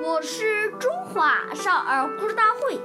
[0.00, 2.78] 我是中华少儿故事大会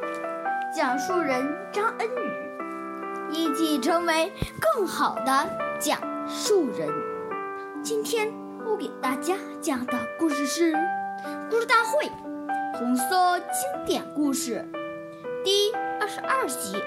[0.76, 5.48] 讲述人张恩宇，一起成为更好的
[5.80, 6.90] 讲述人。
[7.84, 8.34] 今天
[8.66, 10.74] 我给大家讲的故事是
[11.52, 12.08] 《故事大会》
[12.80, 14.68] 红色经典故事
[15.44, 16.82] 第二十二集：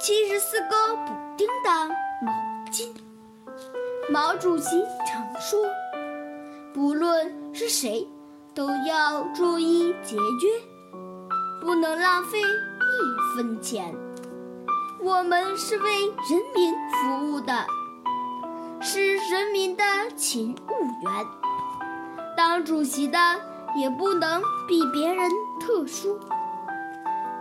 [0.00, 2.32] 七十四个补丁的毛
[2.72, 2.88] 巾。
[4.08, 5.62] 毛主席常说。
[6.74, 8.08] 不论是谁，
[8.54, 10.50] 都要注意节约，
[11.60, 13.94] 不能浪费一分钱。
[15.02, 17.66] 我们是为人民服务的，
[18.80, 19.84] 是人民的
[20.16, 21.26] 勤务员。
[22.36, 23.18] 当主席的
[23.76, 25.30] 也不能比别人
[25.60, 26.18] 特殊，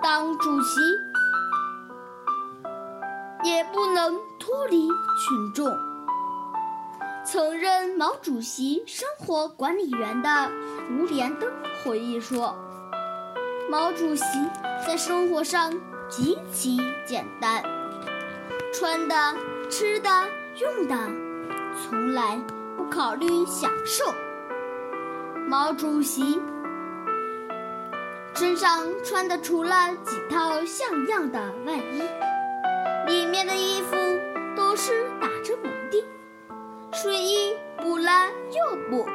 [0.01, 0.81] 当主席
[3.43, 5.90] 也不能脱离群众。
[7.23, 10.49] 曾任毛主席生活管理员的
[10.89, 11.51] 吴连登
[11.83, 12.55] 回忆说
[13.69, 14.23] ：“毛主席
[14.85, 15.71] 在生活上
[16.09, 17.63] 极其简单，
[18.73, 19.15] 穿的、
[19.69, 20.09] 吃的、
[20.57, 20.95] 用的，
[21.77, 22.39] 从来
[22.75, 24.11] 不考虑享受。
[25.47, 26.41] 毛主席
[28.33, 32.01] 身上穿的除了几套像样的外衣，
[33.05, 33.95] 里面的衣服
[34.57, 36.03] 都是打着补丁。”
[36.93, 38.11] 睡衣补了
[38.51, 39.05] 又补，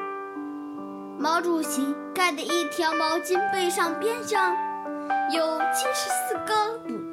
[1.19, 4.57] 毛主席盖的一条毛巾被上边上
[5.31, 7.06] 有七十四个补。